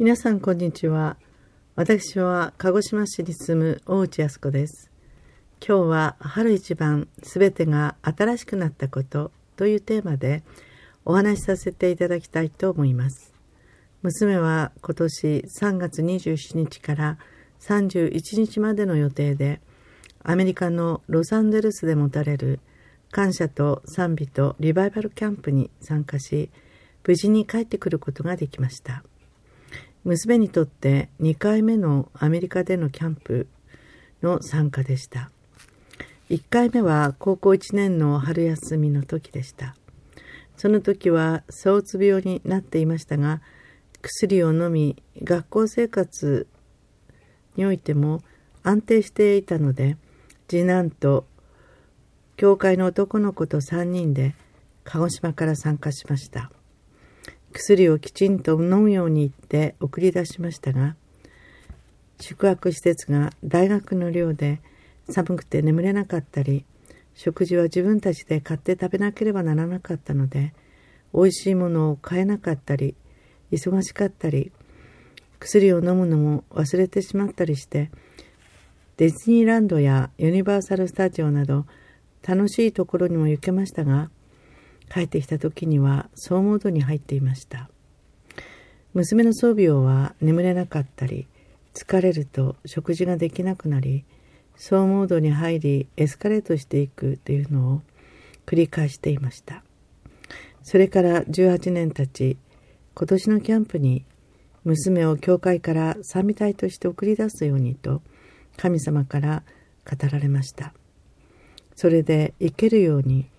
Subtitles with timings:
[0.00, 1.18] 皆さんこんにちは。
[1.76, 4.90] 私は鹿児島市に住む大内康子です。
[5.60, 10.42] 今日は春一番すべてが新しくなったことというテーマで
[11.04, 13.34] お話しさせていただきたいと思います。
[14.00, 17.18] 娘は今年3月27日から
[17.60, 19.60] 31日までの予定で
[20.24, 22.60] アメリカのロサンゼルスで持たれる
[23.10, 26.48] 感謝と賛美とリバイバルキャンプに参加し
[27.06, 29.04] 無事に帰ってくることができました。
[30.04, 33.48] 娘にとって2回目のアメリカでのキャンプ
[34.22, 35.30] の参加でした。
[36.30, 39.74] 1回目は高校1年の春休みの時でした。
[40.56, 43.40] その時は躁うつ病になっていましたが、
[44.02, 46.46] 薬を飲み、学校生活
[47.56, 48.22] においても
[48.62, 49.96] 安定していたので、
[50.48, 51.26] 次男と
[52.36, 54.34] 教会の男の子と3人で
[54.84, 56.50] 鹿児島から参加しました。
[57.52, 60.96] 薬をきちんと飲むように言って送り出しましたが
[62.20, 64.60] 宿泊施設が大学の寮で
[65.08, 66.64] 寒くて眠れなかったり
[67.14, 70.54] 食事は自分たちで買って食べなければならなかったので
[71.12, 72.94] 美味しいものを買えなかったり
[73.50, 74.52] 忙しかったり
[75.40, 77.90] 薬を飲むのも忘れてしまったりして
[78.96, 81.66] ディズニーランドやユニバーサル・スタジオなど
[82.22, 84.10] 楽しいところにも行けましたが
[84.92, 87.70] 帰ってきた時には総モードに入っていました。
[88.92, 91.28] 娘の装備をは眠れなかったり
[91.74, 94.04] 疲れると食事ができなくなり
[94.56, 97.82] 総モードに入りエスカレートしていくというのを
[98.46, 99.62] 繰り返していました。
[100.62, 102.36] それから18年経ち
[102.94, 104.04] 今年のキャンプに
[104.64, 108.02] 娘を教会から賛美隊として送り出すようにと
[108.56, 109.42] 神様から
[109.88, 110.74] 語られました。
[111.76, 113.30] それで生けるように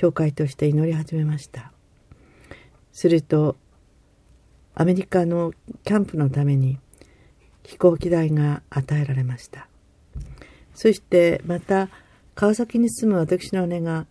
[0.00, 1.72] 教会として祈り始めました。
[2.90, 3.58] すると
[4.74, 5.52] アメリカの
[5.84, 6.78] キャンプのために
[7.64, 9.68] 飛行機代が与えられました。
[10.72, 11.90] そしてまた
[12.34, 14.06] 川崎に住む私の姉が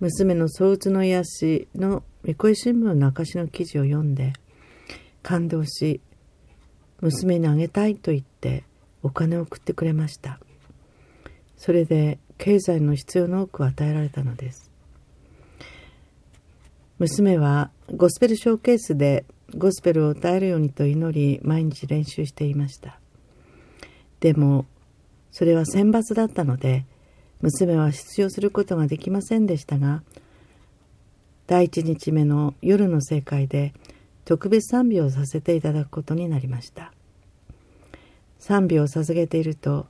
[0.00, 4.34] 娘の相うつの癒しの三越新聞の証の記事を読んで
[5.22, 6.02] 感動し
[7.00, 8.64] 娘にあげたいと言って
[9.02, 10.38] お金を送ってくれました。
[11.56, 14.67] それで経済の必要の多く与えられたのです。
[16.98, 19.24] 娘はゴスペルショーケースで
[19.56, 22.98] ゴスペルを歌えるようにと祈り毎日練習していました。
[24.18, 24.66] でも
[25.30, 26.86] それは選抜だったので
[27.40, 30.02] 娘は出場することができませんでしたが
[31.46, 33.74] 第一日目の夜の正会で
[34.24, 36.92] 特別賛美をさせていただくことになりました。
[38.40, 39.86] 賛美を捧げていると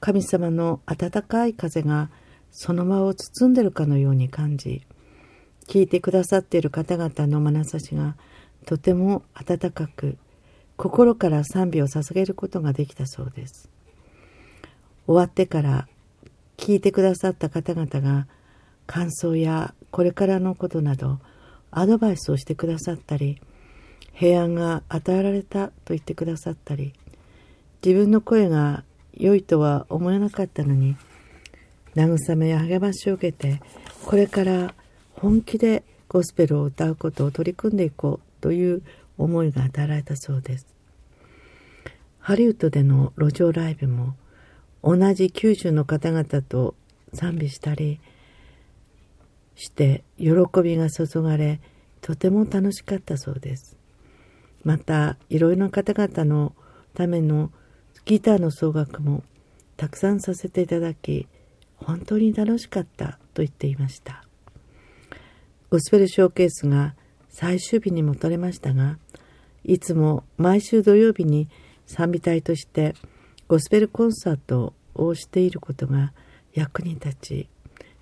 [0.00, 2.10] 神様の温かい風が
[2.50, 4.82] その場を包んでるかのように感じ
[5.68, 8.16] 聞いてくださっている方々の眼差しが
[8.64, 10.16] とても温かく
[10.76, 13.70] 心から賛美を捧げることができたそうです。
[15.06, 15.88] 終わってから
[16.56, 18.26] 聞いてくださった方々が
[18.86, 21.20] 感想やこれからのことなど
[21.70, 23.40] アドバイスをしてくださったり
[24.12, 26.92] 平安が与えられたと言ってくださったり
[27.84, 28.84] 自分の声が
[29.14, 30.96] 良いとは思えなかったのに
[31.94, 33.60] 慰めや励ましを受けて
[34.04, 34.74] これから
[35.20, 38.82] 本気でゴスペルを歌うことを取り組んでいこうという
[39.18, 40.66] 思いが与えられたそうです。
[42.18, 44.14] ハリウッドでの路上ライブも
[44.82, 46.74] 同じ九州の方々と
[47.14, 48.00] 賛美したり
[49.54, 50.28] して喜
[50.62, 51.60] びが注がれ
[52.00, 53.76] とても楽しかったそうです。
[54.64, 56.52] またいろいろな方々の
[56.94, 57.50] ための
[58.04, 59.22] ギターの奏楽も
[59.76, 61.26] たくさんさせていただき
[61.76, 64.25] 本当に楽しかったと言っていました。
[65.68, 66.94] ゴスペルショーケースが
[67.28, 68.98] 最終日にも取れましたが、
[69.64, 71.48] いつも毎週土曜日に
[71.86, 72.94] 賛美隊として
[73.48, 76.12] ゴスペルコンサートをしていることが
[76.54, 77.48] 役に立ち、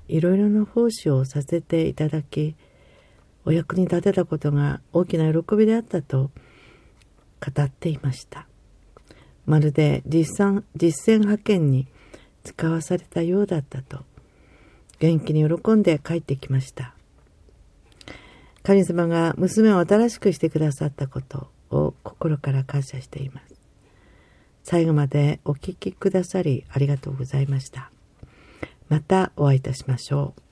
[0.08, 2.54] いろいろな奉仕をさせていただき、
[3.46, 6.30] お役に立てたことが大きな喜びであったと
[7.40, 8.46] 語っていました。
[9.46, 11.86] まるで実践実践派遣に
[12.42, 14.04] 使わされたようだったと、
[14.98, 16.93] 元気に喜んで帰ってきました。
[18.64, 23.60] 神様が娘を新しくしてくださったことを心から感謝しています。
[24.62, 27.90] 最後までお聴きくださりありがとうございました。
[28.88, 30.43] またお会いいたしましょう。